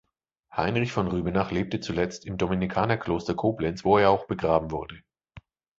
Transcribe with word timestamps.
Heinrich 0.51 0.91
von 0.93 1.07
Rübenach 1.07 1.51
lebte 1.51 1.79
zuletzt 1.79 2.25
im 2.25 2.35
Dominikanerkloster 2.39 3.35
Koblenz, 3.35 3.85
wo 3.85 3.99
er 3.99 4.09
auch 4.09 4.25
begraben 4.25 4.71
wurde. 4.71 5.03